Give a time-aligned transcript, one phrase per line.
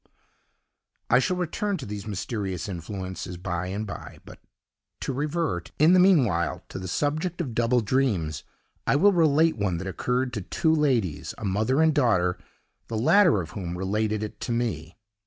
[1.11, 4.39] I shall return to these mysterious influences by and by; but
[5.01, 8.43] to revert, in the meanwhile, to the subject of double dreams,
[8.87, 12.39] I will relate one that occurred to two ladies, a mother and daughter,
[12.87, 14.97] the latter of whom related it to me.